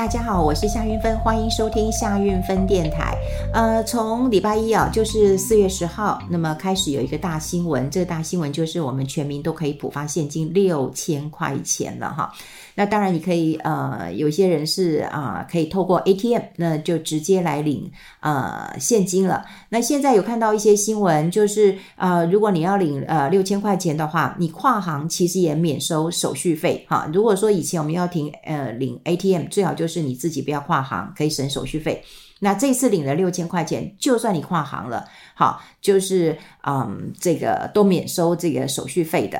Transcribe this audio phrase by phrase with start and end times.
[0.00, 3.14] 大家好，我是夏云芬，欢迎收听夏云芬电台。
[3.52, 12.32] 呃，从礼拜一啊，就是四月十号，那么开始有一个大新闻，这个大新闻就是我们全民都可以补发现金六千块钱了哈。
[12.74, 17.90] 那当然，你可以呃，有些人是啊、可以透过 ATM，那就直接来领
[18.20, 19.44] 呃现金了。
[19.70, 27.08] 那现在有看到一些新闻，就是呃，如果你要领呃六千块钱的话，你跨行其实也免收手续费哈。
[27.12, 32.02] 如果说以前我们要停呃领 ATM，最好就是你自己不要跨行，可以省手续费。
[32.42, 39.38] 那这次领了六千块钱，就算你跨行了，好，就是嗯，这个都免收这个手续费的。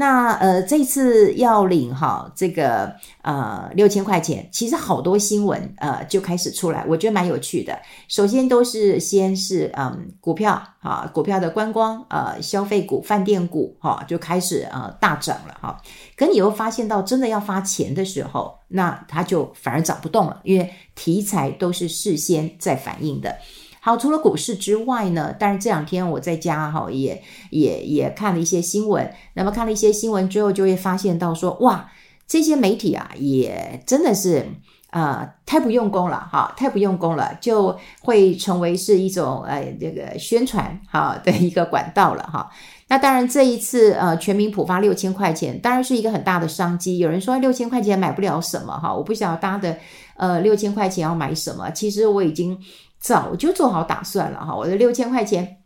[0.00, 7.78] 那呃，这次要领哈这个呃六千块钱，其实好多新闻呃就开始出来，我觉得蛮有趣的。
[8.08, 15.78] 首先都是先是嗯股票啊，股票的观光呃消费股、饭店股哈就开始呃大涨了哈。
[16.16, 23.36] 可你又发现到真的要发钱的时候，那它就反而涨不动了，因为题材都是事先在反映的。
[23.82, 29.10] 好，除了股市之外呢，当然这两天我在家哈，也也也看了一些新闻。
[29.32, 31.90] 那么看了一些新闻之后，就会发现到说，哇，
[32.26, 34.46] 这些媒体啊，也真的是
[34.90, 42.50] 啊、呃，太不用功了哈，太不用功了，就会成为是一种呃这个宣传哈的一个管道了哈。
[42.88, 46.98] 那当然这一次呃全民普发六千块钱，当然是一个很大的商机。
[46.98, 49.78] 有人说六千块钱买不了什么哈，我不晓得大家的
[50.16, 51.70] 呃六千块钱要买什么。
[51.70, 52.58] 其实我已经。
[53.00, 55.56] 早就做好打算了哈，我的六千块钱，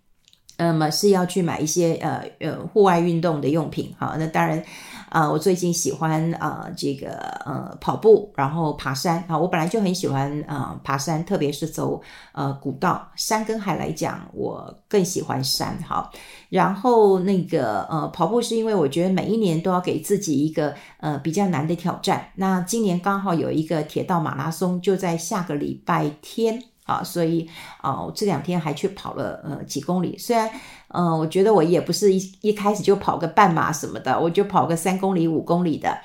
[0.57, 4.15] 那么是要去买一些呃呃户外运动的用品哈。
[4.17, 4.57] 那当然，
[5.09, 7.11] 啊、呃，我最近喜欢啊、呃、这个
[7.45, 9.37] 呃跑步，然后爬山啊。
[9.37, 12.01] 我本来就很喜欢啊、呃、爬山，特别是走
[12.33, 16.09] 呃古道，山跟海来讲，我更喜欢山哈。
[16.51, 22.29] 然后那个呃跑步是因为我觉得每一年都要给自己一个呃比较难的挑战。
[22.37, 26.63] 那今年刚好有一个铁道马拉松，就在下个礼拜天。
[26.85, 27.49] 啊，所以
[27.81, 30.17] 啊，我这两天还去跑了呃几公里。
[30.19, 30.49] 虽然，
[30.89, 35.99] 嗯、我觉得我也不是一一开始就跑个半马什么的，我就跑个三公里、五公里的。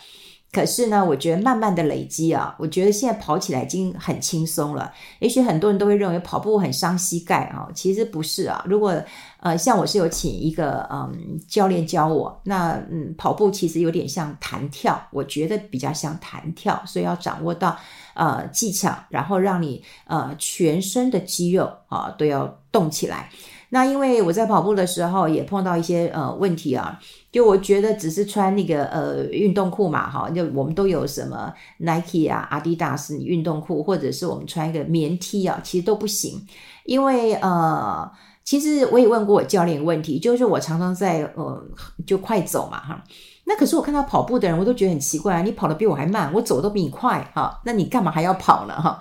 [0.51, 4.91] 可是呢，我觉得慢慢的累积啊，我觉得现在跑起来已经很轻松了。
[5.19, 8.66] 也许很多人都会认为跑步很伤膝盖啊，其实不是啊。
[8.68, 9.00] 如果
[9.41, 17.78] 呃像我是有请一个嗯教练教我，那嗯跑步其实有点像弹跳，我觉得比较像弹跳，所以要掌握到
[18.13, 23.29] 呃技巧，然后让你呃全身的肌肉啊都要动起来。
[23.71, 26.99] 那因为我在跑步的时候也碰到一些呃问题啊，
[27.31, 36.43] 就我觉得只是穿那个呃运动裤嘛，哈，就我们都有什么 Nike 啊、Adidas 运动裤，或者是我们穿一个棉 T 啊，其实都不行。
[36.85, 38.11] 因为呃，
[38.49, 41.63] 其实我也问过我教练问题，就是我常常在呃
[42.07, 43.03] 就快走嘛，哈，
[43.45, 48.99] 那可是我看到跑步的人，我都觉得很奇怪，你跑得比我还慢，我走都比你快，哈，那你干嘛还要跑呢，哈？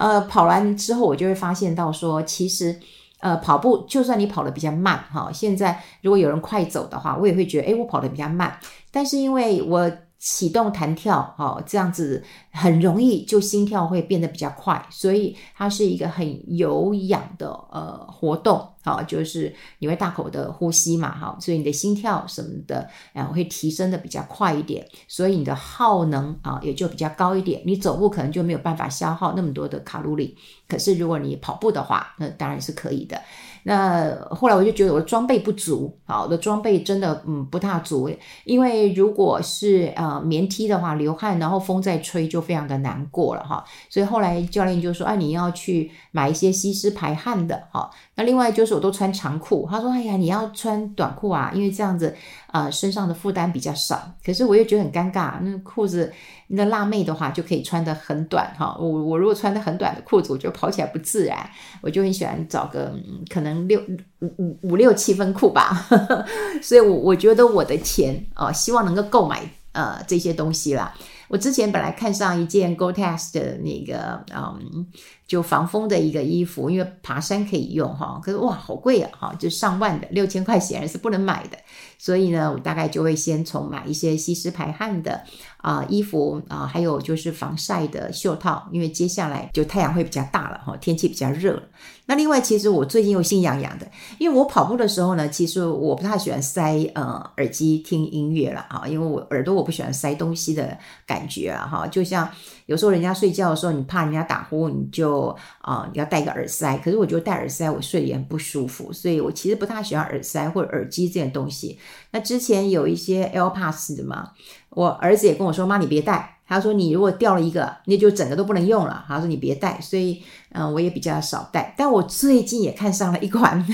[0.00, 2.76] 呃，跑完之后我就会发现到说，其实。
[3.20, 8.58] 呃，跑步就算你跑得比较慢，哈，现在如果有人快走的话，我也会觉得，诶，我跑得比较慢。
[8.90, 9.88] 但是因为我
[10.22, 12.22] 启动弹跳，哈，这样子
[12.52, 18.68] 很容易就心跳会变得比较快，所以它是一个很有氧的呃活动。
[18.84, 27.60] 好，就是你会大口的呼吸嘛，哈，所以你的心跳什么的，然后会提升的比较快一点，所以你的耗能啊也就比较高一点。
[27.64, 30.36] 你走路可能就没有办法消耗那么多的卡路里，
[30.68, 33.20] 可是如果你跑步的话，那当然是可以的。
[33.64, 38.10] 那后来我就觉得我的装备不足，好，我的装备真的嗯不大足，
[38.44, 43.64] 因为如果是呃棉 T 的话，流汗然后风在吹就非常的难过了哈。
[43.88, 47.90] 所以后来教练就说，哎，你要去买一些吸湿排汗的，哈。
[48.14, 52.14] 那另外就是我都穿长裤，他说：“哎呀，你要穿短裤啊，因为这样子
[52.48, 56.12] 啊、身上的负担比较少。”可是我又觉得很尴尬，那裤子
[56.54, 58.76] 那辣妹的话就可以穿得很短哈。
[58.78, 61.48] 我我如果穿的很短的裤子，我就跑起来不自然。
[61.80, 62.94] 我就很喜欢找个、
[63.28, 63.80] 可能六
[64.20, 65.86] 五五五六七分裤吧。
[66.62, 69.42] 所以我我觉得我的钱啊、希望能够购买
[69.72, 70.94] 呃这些东西啦。
[71.28, 74.86] 我之前本来看上一件 Gore-Tex 的那个嗯。
[75.32, 81.56] 就防风的一个衣服，因为爬山可以用哈，可是哇，好贵啊哈，就上万的六千块显然是不能买的，
[81.96, 85.22] 所以呢，我大概就会先从买一些吸湿排汗的
[85.56, 91.62] 啊、衣服啊、还有就是防晒的袖套，因为接下来就太阳会比较大了哈，天气比较热。
[92.04, 100.76] 那另外，其实我最近又心痒痒的，因为我跑步的时候呢，其实我不太喜欢塞呃耳机听音乐了啊，因为我耳朵我不喜欢塞东西的
[101.06, 102.28] 感觉啊哈，就像
[102.66, 105.21] 有时候人家睡觉的时候，你怕人家打呼，你就。
[105.22, 106.76] 后啊、要戴个耳塞。
[106.78, 111.78] 可是我觉得戴耳塞我睡也很不舒服，所以我其实不太喜欢耳塞或者耳机这件东西。
[112.10, 114.30] 那之前有一些 AirPods 的嘛，
[114.70, 121.74] 我儿子也跟我说：“妈，你别戴。”他说：“你如果掉了一个，那就整个都不能用了。”他说：“你别戴。”所以嗯、我也比较少戴。
[121.78, 123.64] 但我最近也看上了一款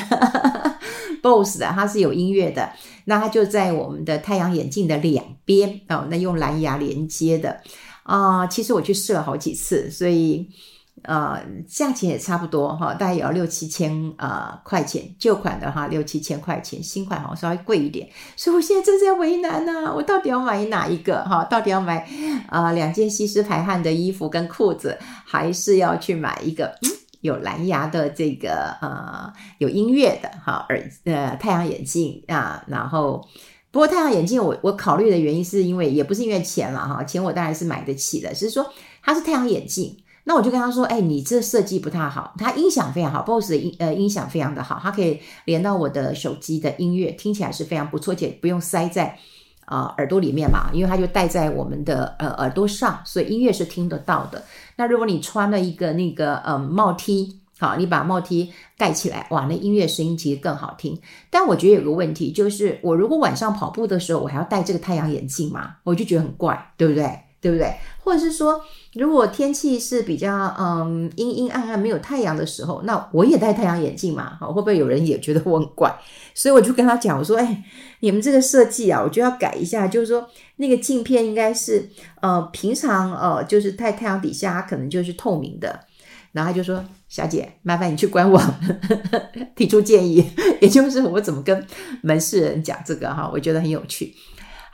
[1.21, 2.71] BOSS 的，它是有音乐的。
[3.06, 7.61] 那它就在我们的太阳眼镜的两边哦，那用蓝牙连接的。
[8.05, 10.49] 啊、其实我去试了好几次，所以
[11.03, 15.03] 呃，价钱也差不多哈，大概也要六七千呃块钱。
[15.19, 18.09] 旧款的话六七千块钱，新款好像稍微贵一点。
[18.37, 21.45] 所以我现在正在为难呢、我到底要买哪一个哈？
[21.45, 22.06] 到底要买
[22.49, 26.91] 啊、两件吸湿排汗的衣服跟裤子，还是要去买一个嗯
[27.21, 33.27] 有蓝牙的这个呃有音乐的哈耳呃太阳眼镜啊，然后。
[33.71, 38.67] 不过太阳眼镜我，我我考虑的原因是因为也不是因为钱了哈，钱我当然是买得起的，只是说
[39.03, 39.95] 它是太阳眼镜，
[40.29, 49.07] 那我就跟他说，哎，你这设计不太好，它音响非常好，BOSS 的音呃音响非常的好，它可以连到我的手机的音乐，听起来是非常不错，且不用塞在
[49.65, 54.45] 啊、呃、耳朵里面嘛，因为它就戴在我们的呃耳朵上，所以音乐是听得到的。
[54.77, 57.41] 那如果你穿了一个那个呃帽 T。
[57.61, 60.97] 好，你把帽 T 盖起来，哇，那音乐声音其实更好听。
[61.29, 67.19] 但我觉得有个问题，就是我如果晚上跑步的时候，我还要戴这个太阳眼镜嘛，我就觉得很怪，对不对？
[67.40, 67.73] 对不对？
[68.02, 68.61] 或者是说，
[68.94, 75.94] 如果天气是比较嗯阴阴暗暗没有太阳的时候，那我也戴太阳眼镜嘛，好，会不会有人也觉得我很怪？
[76.35, 77.64] 所以我就跟他讲，我说，哎，
[78.00, 81.88] 你们这个设计啊，我就要改一下，就是说那个镜片应该是
[82.20, 85.81] 呃平常呃就是在太阳底下，可能就是透明的。
[86.32, 88.55] 然后他就说：“小姐，麻烦你去官网
[89.56, 90.23] 提出建议，
[90.61, 91.67] 也就是我怎么跟
[92.02, 94.14] 门市人讲这个哈，我觉得很有趣。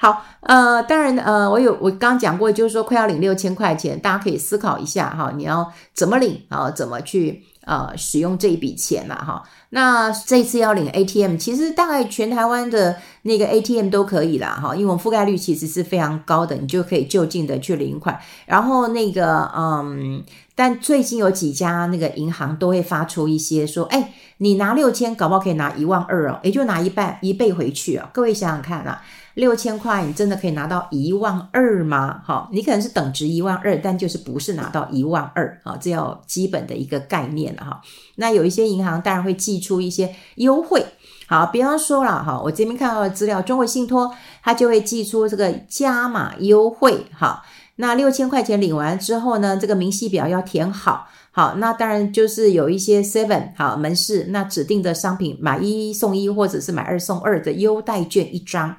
[0.05, 6.71] 好，呃，当然，呃，我有我刚讲过，就是说快要领六千块钱，大家可以思考一下哈，你要怎么领啊？
[6.71, 9.43] 怎么去呃使用这一笔钱了哈？
[9.71, 20.23] 那这次要领 ATM，其实大概全台湾的那个 ATM 都可以啦哈，因为我们覆盖率其实是非常高的，你就可以就近的去领款，然后那个嗯。”
[20.57, 28.09] 但最近有几家那个银行都会发出一些说，哎，你拿六千，搞不好可以拿一万二哦，也就拿一半一倍回去哦。
[28.13, 29.03] 各位想想看啊，
[29.35, 32.23] 六千块你真的可以拿到一万二吗？
[32.25, 37.81] 哈，你可能是等值一万二，但就是不是拿到一万二啊，这要基本的一个概念了哈。
[38.17, 40.87] 那有一些银行当然会寄出一些优惠，
[41.27, 47.43] 好，比方说了哈，我这边看到的资料，中国信托它就会寄出这个加码优惠哈。
[47.77, 58.77] 那六千块钱领完之后呢，这个明细表要填好，好，那当然就是有一些 seven 好门市那指定的商品买一送一或者是买二送二的优待券一张，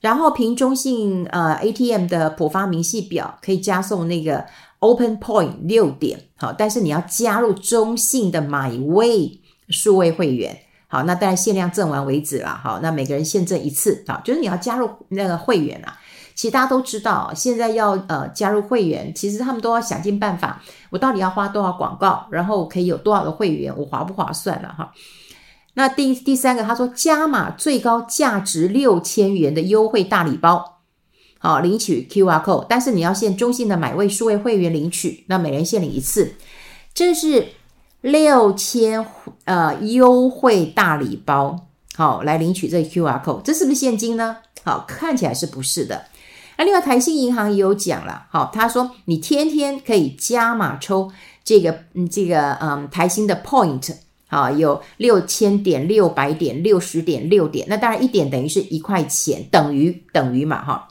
[0.00, 4.44] 然后凭中信呃 ATM 的普发明细表可以加送那个
[4.78, 9.38] Open Point 六点，好，但是你要加入中信的 MyWay
[9.68, 10.56] 数位会员，
[10.86, 15.98] 好，那当然限量赠完为止了，好，那每个人限赠一次，好，就是你要加入那个会员啊。
[16.34, 24.92] 其实大家都知道，现在要呃加入会员，其实他们都要想尽办法，我到底要花多少广告，然后可以有多少的会员，我划不划算了哈？
[25.78, 30.80] 那第第三个，他说加码最高价值六千元的优惠大礼包，
[31.38, 36.34] 好，领取 QR code，但是你要限中信的买位数位会员领取，那每人限领一次，
[36.94, 37.48] 这是
[38.00, 39.06] 六千
[39.44, 44.38] 呃优惠大礼包，好，来领取这 QR code，这是不是现金呢？
[44.64, 46.06] 好，看起来是不是的？
[46.56, 51.12] 那另外台新银行也有讲了，好，他说你天天可以加码抽
[51.44, 53.94] 这个，嗯，这个，嗯，台新的 point，
[54.28, 60.88] 好，有六千点、六百点、六十点、六点，那当然一点等于是一块钱，等于等于嘛，哈，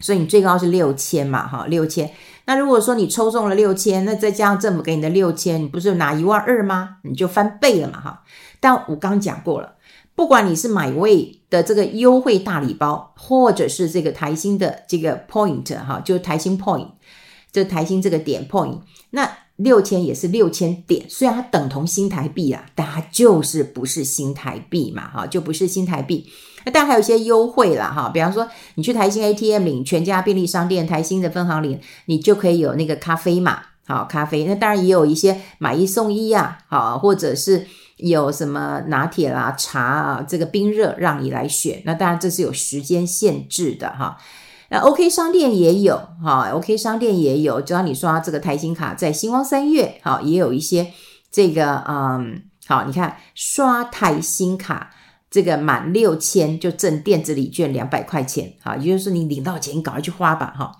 [0.00, 2.10] 所以你最高是六千嘛，哈，六千。
[2.46, 6.96] 那如果说你抽中了六千，那再加上政府给你的六千，你不是拿一万二吗？
[7.02, 8.22] 你就翻倍了嘛，哈。
[8.58, 9.74] 但我刚讲过了。
[10.14, 16.88] 不管你是买位的这个优惠大礼包，或者是这个台新的这个 point 哈，就是台新 point，
[17.50, 19.30] 就台新这个点 point，那
[19.62, 26.26] 六千也是六千点，虽然它等同新台币啊，但它就是不是新台币嘛，哈，就不是新台币。
[26.64, 34.44] 那当然还有一些优惠啦，哈，比方说你去台新 ATM 领全家便利商店台新的分行领，你就可以有那个咖啡嘛，好，咖啡。
[34.44, 37.66] 那当然也有一些买一送一呀，好，或者是。
[37.98, 41.80] 有什么拿铁啦、茶啊，这个冰热让你来选。
[41.84, 44.18] 那当然这是有时间限制的哈。
[44.72, 50.90] 那 OK 商店也有哈，OK 商店也有，只要你刷这个台新卡，在星光三月哈也有一些
[51.30, 54.90] 这个嗯，好，你看刷台新卡
[55.30, 60.72] 这个满六千就赠电子礼券两百块钱，好，也就是你领到钱，你赶快去花吧哈。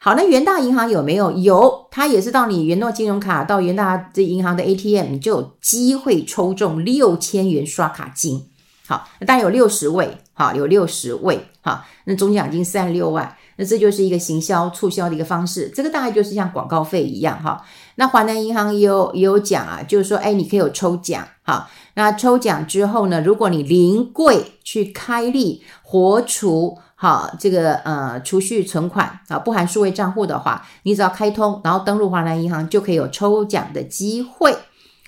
[0.00, 1.30] 好，那元大银行有没有？
[1.32, 8.49] 有，它也是到你元诺金融卡到元大这银行的 ATM，你就有机会抽中六千元刷卡金。
[8.90, 17.64] 好，那大概有六十位，好，有六十位，好，那总奖金三十六万，那这就是一个行销促销的一个方式，这个大概就是像广告费一样，哈。
[17.94, 21.70] 那华南银行也有也有奖啊，就是说，哎，你可以有抽奖，哈。
[21.94, 34.52] 那抽奖之后呢，如果你临柜去开立活储，好，这个呃储蓄存款啊，不含数位账户的话，你只要开通，然后登录华南银行，就可以有抽奖的机会。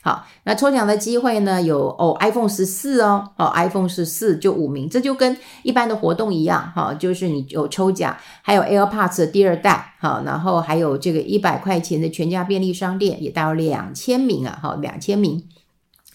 [0.04, 1.62] 好，那抽奖的机会呢？
[1.62, 15.40] 有哦，iPhone 十四哦，哦，iPhone 十四就五名，这就跟一般的活动一样，哈、就是你有抽奖，还有 AirPods 第二代，好、然后还有这个一百块钱的全家便利商店也带有两千名啊，好、哦，两千名，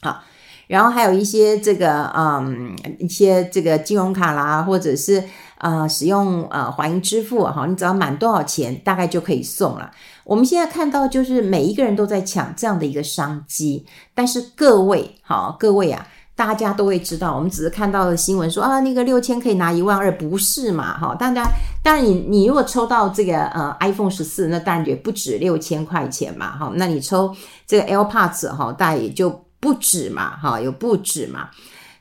[0.02, 0.22] 好，
[0.68, 5.24] 然后还有一些这个嗯，一些这个金融卡啦，或者是。
[5.60, 9.90] 呃，使用呃华银支付哈，你只要满多少钱，大概就可以送了。
[10.28, 16.06] 我们现在看到就是每一个人都在抢这样的一个商机，但是各位好，各位啊，
[16.36, 21.00] 大家都会知道，我们只是看到的新闻说啊，那个六千可以拿一万二，不是嘛？
[21.00, 21.50] 哈，大家
[21.82, 27.34] 当然你你如果抽到这个呃 iPhone 十四，那当然也不止六千块钱嘛，哈，那你抽
[27.66, 29.30] 这个 AirPods 哈，大概也就
[29.62, 31.48] 不止嘛，哈，有不止嘛。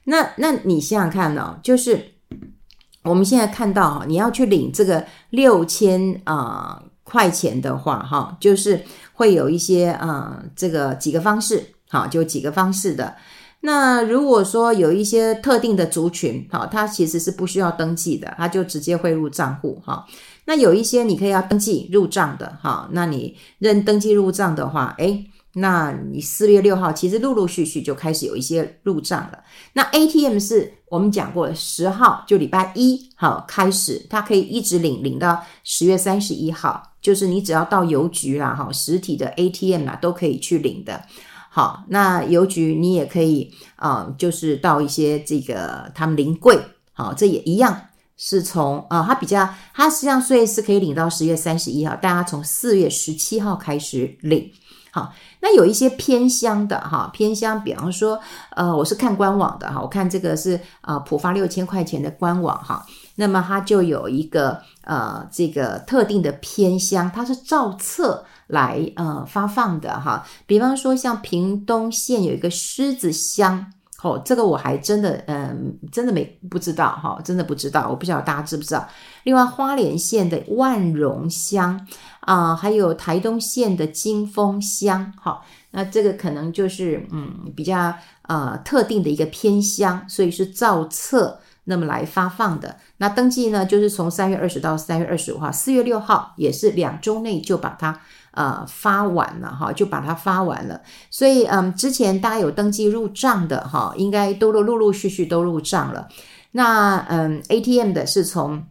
[0.02, 2.12] 那那你想想看呢，就是。
[3.02, 8.84] 我们现在看到哈，你要去领这个六千啊块钱的话哈，就是
[9.14, 13.14] 会有一些啊这个几个方式，好，就几个方式的。
[13.60, 20.04] 那如果说有一些特定的族群，好，它其实是不需要登记的，它就直接汇入账户哈。
[20.44, 25.25] 那有一些你可以要登记入账的哈，那你认登记入账的话，诶
[25.58, 29.42] 那你四月六号其实陆陆续续就开始有一些入账了。
[29.72, 41.02] 那 ATM 是我们讲过，十号就礼拜一好开始，它可以一直领领到十月三十一号，就是你只要到邮局啦哈，实体的 ATM 啦都可以去领的。
[41.48, 46.60] 好，那邮局你也可以啊、就是到一些这个他们临柜，
[46.92, 47.80] 好，这也一样
[48.18, 54.52] 是从啊、呃，它比较它实际上虽然是可以领到十月三十一号，但它从四月十七号开始领。
[54.96, 58.18] 好，那有一些偏乡的哈，偏乡，比方说，
[58.54, 62.82] 呃，我是看官网的哈，我看这个是呃浦发六千块钱的官网哈，
[63.16, 73.66] 那么它就有一个呃这个特定的偏乡，它是照册来呃发放的哈，比方说像屏东县有一个狮子乡。
[74.02, 78.86] 哦，这个我还真的，嗯，真的没不知道哈，真的不知道，我不晓得大家知不知道。
[79.24, 81.84] 另外，花莲县的万荣乡
[82.26, 92.76] 啊，还有台东县的金峰乡，好，那这个可能就是嗯比较呃特定的一个偏乡，所以是照册那么来发放的。
[92.99, 98.00] 那登记呢，就是从三月二十到三月二十五号，四月六号也是两周内就把它。
[98.37, 100.83] 呃，发完了哈，就把它发完了。
[101.11, 106.06] 所以，嗯，之前大家有登记入账的哈，应该都陆陆陆续续都入账了。
[106.50, 108.62] 那，嗯，ATM 的是从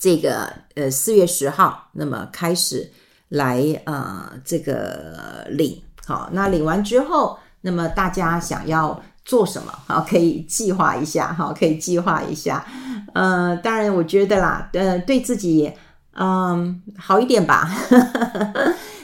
[0.00, 2.90] 这个呃四月十号那么开始
[3.28, 5.80] 来呃这个领。
[6.04, 9.72] 好，那领完之后，那么大家想要做什么？
[9.86, 12.66] 好，可以计划一下哈，可以计划一下。
[13.14, 15.72] 呃，当然，我觉得啦，呃，对自己。
[16.12, 17.70] 嗯，好一点吧。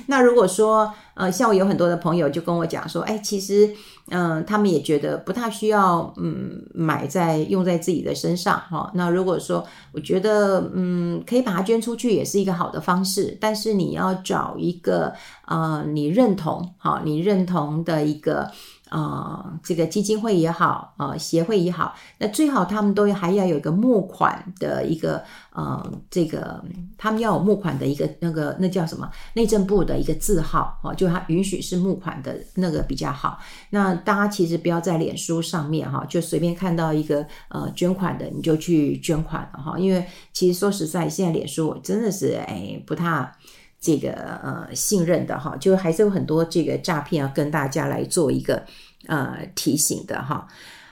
[0.07, 3.71] 那如果说，呃，像我有很多的朋友就跟我讲说，哎，其实，
[4.11, 13.37] 嗯、他们也觉得不太需要，嗯，买在用在自己的身上，哈、那如果说，我觉得，嗯，可以把它捐出去，也是一个好的方式。
[13.41, 15.13] 但是你要找一个，
[15.47, 18.51] 呃，你认同，好、你认同的一个。
[18.89, 26.63] 啊、呃，这个基金会也好，啊、呃，协会也好，那最好他们都还要有一个募款的一个，呃，这个
[26.97, 29.11] 他们要有募款的一个那个那叫什么？
[29.35, 33.39] 内政部的一个字号，哦，就他允许是募款的那个比较好。
[33.71, 43.33] 那大家其实不要在脸书上面哈，就随便看到一个呃捐款的你就去捐款了哈，因为其实说实在，现在脸书真的是哎不太。
[43.79, 44.11] 这个
[44.43, 48.65] 呃信任的哈，就还是有很多这个诈骗要跟大家来做一个
[49.07, 50.49] 呃提醒的哈。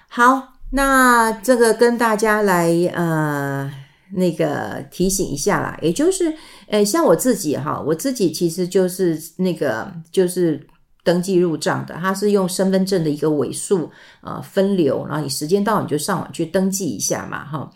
[0.09, 3.69] 好，那这个跟大家来呃
[4.12, 6.33] 那个提醒一下啦，也就是
[6.69, 10.64] 呃像我自己哈，我自己其实就是那个就是
[11.03, 17.69] 登记入账的，它是用身份证的一个尾数呃分流，然后你时间到你就上网去登记一下嘛哈。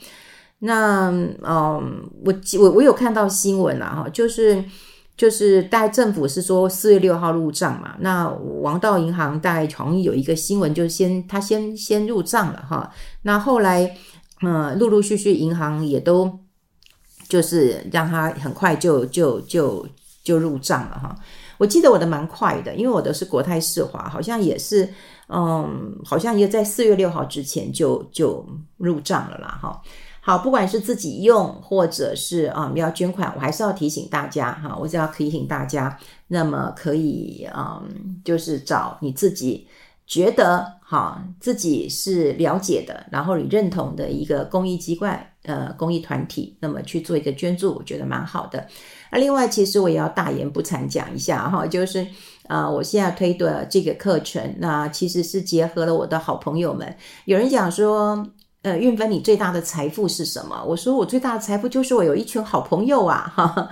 [0.61, 1.09] 那
[1.43, 4.63] 嗯、我我我有看到新闻啦哈，就是。
[5.19, 8.29] 就是大概政府是说四月六号入账嘛，那
[8.63, 12.89] 王道银行大概好像有一个新闻，就是先他先先入账了哈，
[13.23, 13.95] 那后来
[14.43, 16.39] 嗯陆陆续续银行也都
[17.29, 19.85] 就是让他很快就就就
[20.23, 21.17] 就入账了哈。
[21.59, 24.89] 我记得我的蛮快的，因为我的是国泰世华，好像也是，
[25.29, 28.47] 嗯，好像也在四月六号之前就就
[28.77, 29.83] 入账了啦哈。
[30.21, 39.67] 好，不管是自己用或者是啊、嗯、要捐款，我还是要提醒大家哈，我只要提醒大家，那么可以嗯，就是找你自己
[40.07, 48.67] 觉得哈，自己是了解的，然后你认同的一个公益机关呃公益团体，那么去做一个捐助，我觉得蛮好的。
[49.11, 52.07] 那另外，其实我也要大言不惭讲一下哈，就是
[52.49, 56.97] 啊、我现在推的这个课程，那其实是结合了我的好朋友们。
[57.27, 58.27] 有人讲说，
[58.63, 60.65] 呃，运芬，你最大的财富是什么？
[60.65, 63.71] 我说，我最大的财富就是我有一群好朋友啊，哈。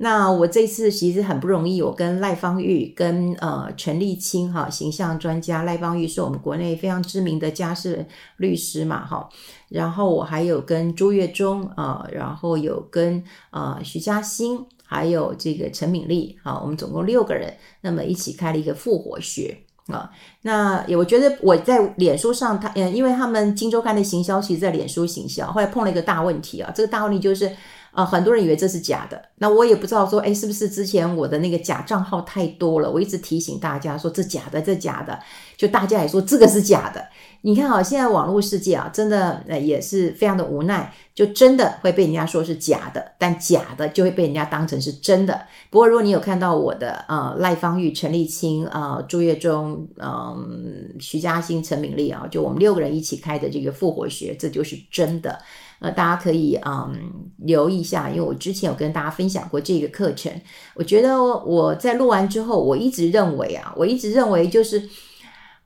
[0.00, 8.06] 那我这次其实很不容易，我跟赖芳玉、跟呃陈立青哈形象专家，赖芳玉是我们国内非常知名的家事
[8.36, 9.28] 律师嘛哈，
[9.70, 20.10] 然后我还有跟朱月忠啊、然后有跟呃徐嘉欣，还有这个陈敏丽啊，我们总共六个人，那么一起开了一个复活学啊。
[20.42, 27.50] 那我觉得我在脸书上，他嗯，因为他们金周刊的行销其实在脸书行销，后来碰了一个大问题啊，这个大问题就是。
[27.90, 32.88] 啊、很多人以为这是假的，那我也不知道说，哎，是不是之前我的那个假账号太多了？
[32.88, 35.18] 我一直提醒大家说这假的，这假的，
[35.58, 37.04] 就大家也说这个是假的。
[37.42, 45.40] 你看啊，现在网络世界啊，真的呃也是非常的无奈，就真的会被人家说是假的，但假的就会被人家当成是真的。
[45.70, 55.38] 不过如果你有看到我的呃赖芳玉、陈立青、呃朱月忠、嗯、徐嘉欣、陈敏丽啊，就我们六个人一起开的这个复活学，这就是真的。
[55.80, 56.92] 呃，大家可以嗯
[57.36, 60.32] 留意一下，因为我之前有跟大家分享过这个课程。
[60.74, 64.82] 我觉得我在录完之后，我一直认为啊，我一直认为就是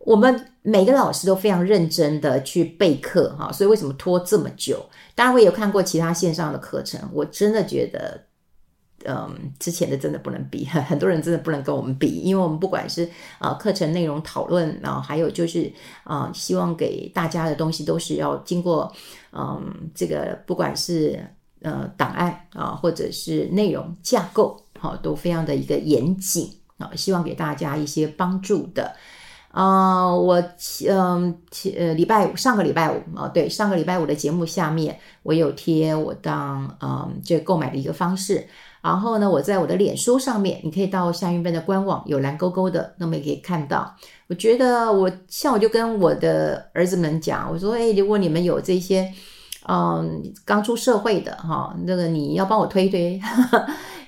[0.04, 4.84] 我们每个老师都非常认真的去备课哈，所以为什么拖这么久？
[5.14, 8.22] 当然我有看过其他线上的课程，我真的觉得。
[9.04, 13.02] 嗯，之前的真的不能比，很多人真的不能跟我们比，因为我们不管是
[13.40, 15.72] 啊、呃、课程内容讨论，然后还有就是
[16.04, 18.92] 啊、希望给大家的东西都是要经过
[19.32, 21.18] 嗯这个不管是
[21.62, 28.94] 呃档案啊、或者是内容架构，好、都非常的一个严谨啊、希望给大家一些帮助的。
[29.52, 30.42] 啊、我
[30.88, 31.38] 嗯
[31.76, 38.46] 呃礼拜五上个礼拜五啊、对上个礼拜五的节目下面我有贴我当嗯这购买的一个方式。
[38.82, 43.94] 然后呢，我在我的脸书上面，你可以到夏韵芬的官网，有蓝勾勾的，那么也可以看到。
[44.26, 49.08] 我觉得我像我就跟我的儿子们讲，我说，哎，如果你们有这些，
[49.68, 53.20] 嗯，刚出社会的哈，那个你要帮我推推，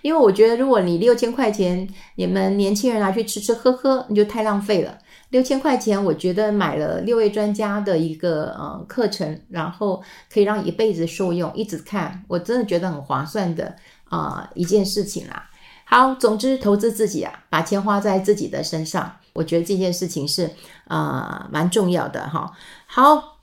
[0.05, 4.99] 因为我觉得如果你六千块钱，你们年轻人拿去吃吃喝喝，你就太浪费了。
[5.31, 13.75] 六千块钱，我觉得买了六位专家的一个呃课程，然后可以让一辈子受用，一直看，我真的觉得很划算的。
[14.11, 15.49] 啊、一件事情啦。
[15.87, 20.45] 好，总之投资自己啊，把钱花在自己的身上，我觉得这件事情是
[20.87, 22.53] 啊、呃、蛮重要的哈。
[22.85, 23.34] 好。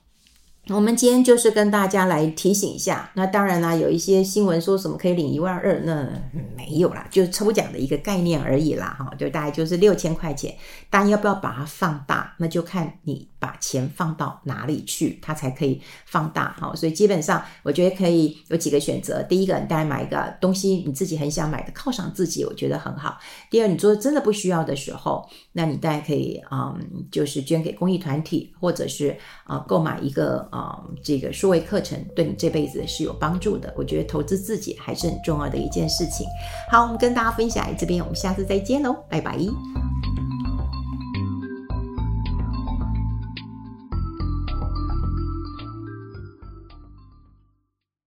[0.68, 6.08] 我们今天就是跟大家来提醒一下，那当然啦，有一些新闻说什么可以领一万二，那
[6.56, 10.56] 没有啦，就是抽奖的一个概念而已啦，哈，就大概就是六千块钱，
[10.90, 23.18] 大家要不要把它放大，那就看你把钱放到哪里去，它才可以放大，哈，所以基本上我觉得可以有几个选择，第一个，你当然买一个东西你自己很想买的，犒赏自己，我觉得很好。
[23.50, 26.80] 第二，你做真的不需要的时候，那你当然可以，嗯，
[27.12, 29.10] 就是捐给公益团体，或者是
[29.46, 30.48] 啊、呃，购买一个。
[30.52, 33.74] 啊、嗯，这个数位课程对你这辈子是有帮助的。
[33.76, 36.28] 我觉得投资自己还是很重要的一件事情。
[36.70, 39.38] 好，我们跟大家分享这边，我们下次再见喽，拜拜。